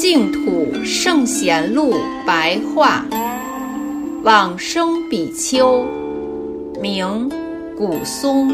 [0.00, 1.92] 净土圣贤录
[2.26, 3.04] 白话，
[4.24, 5.84] 往生比丘，
[6.80, 7.30] 名
[7.76, 8.50] 古松。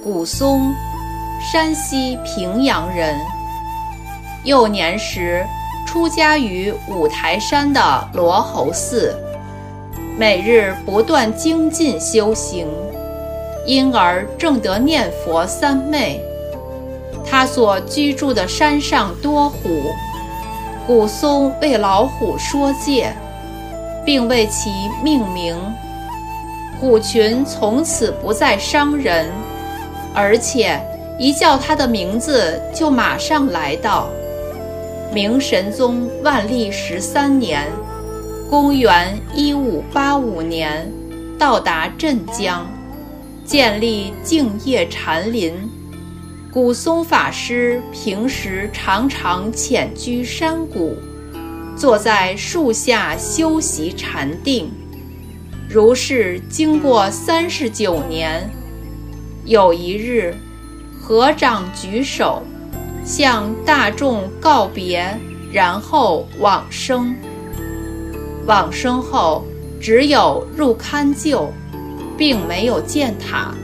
[0.00, 0.72] 古松，
[1.42, 3.12] 山西平阳人。
[4.44, 5.44] 幼年时
[5.84, 9.12] 出家于五台山的罗侯寺，
[10.16, 12.68] 每日不断精进修行，
[13.66, 16.24] 因而正得念佛三昧。
[17.30, 19.92] 他所居住的山上多虎，
[20.86, 23.12] 古松为老虎说戒，
[24.04, 24.70] 并为其
[25.02, 25.56] 命名。
[26.80, 29.28] 虎群从此不再伤人，
[30.14, 30.80] 而且
[31.18, 34.08] 一叫他的名字就马上来到。
[35.12, 37.66] 明神宗万历十三年
[38.48, 40.90] （公元1585年），
[41.38, 42.66] 到达镇江，
[43.44, 45.52] 建立敬业禅林。
[46.50, 50.96] 古松法师平时常常潜居山谷，
[51.76, 54.70] 坐在树下修习禅定。
[55.68, 58.48] 如是经过三十九年，
[59.44, 60.34] 有一日，
[60.98, 62.42] 合掌举手，
[63.04, 65.06] 向大众告别，
[65.52, 67.14] 然后往生。
[68.46, 69.44] 往生后，
[69.78, 71.48] 只有入龛臼，
[72.16, 73.54] 并没有建塔。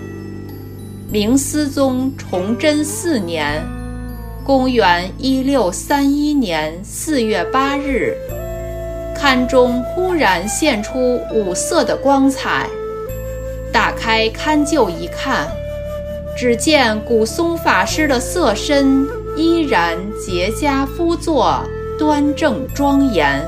[1.14, 3.62] 明思宗崇祯四年
[4.44, 8.16] （公元1631年4月8日），
[9.16, 12.66] 龛中忽然现出五色的光彩。
[13.72, 15.46] 打开龛臼一看，
[16.36, 21.60] 只见古松法师的色身依然结跏趺坐，
[21.96, 23.40] 端正庄严，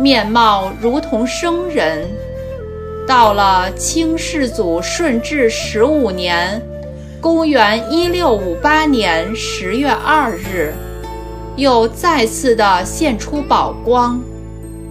[0.00, 2.08] 面貌如同生人。
[3.06, 6.62] 到了清世祖顺治十五年。
[7.20, 10.72] 公元一六五八年十月二日，
[11.56, 14.20] 又再次的献出宝光，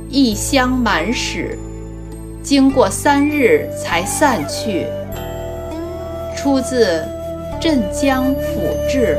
[0.10, 1.58] 一香满室，
[2.44, 4.88] 经过三日才散去。
[6.36, 7.02] 出自
[7.62, 9.18] 《镇江府志》。